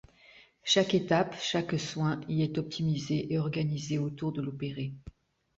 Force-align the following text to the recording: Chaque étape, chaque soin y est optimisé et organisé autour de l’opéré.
Chaque 0.63 0.95
étape, 0.95 1.35
chaque 1.39 1.79
soin 1.79 2.21
y 2.27 2.41
est 2.41 2.57
optimisé 2.57 3.31
et 3.31 3.37
organisé 3.37 3.99
autour 3.99 4.31
de 4.31 4.41
l’opéré. 4.41 4.95